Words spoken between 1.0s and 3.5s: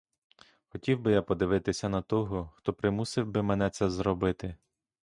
я подивитись на того, хто примусив би